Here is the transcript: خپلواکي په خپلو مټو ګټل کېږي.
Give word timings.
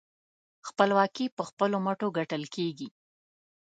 خپلواکي 0.67 1.25
په 1.37 1.43
خپلو 1.49 1.77
مټو 1.85 2.07
ګټل 2.17 2.43
کېږي. 2.55 2.87